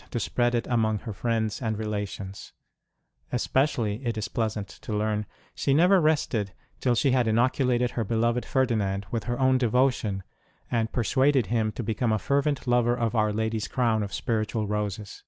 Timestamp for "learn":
4.96-5.26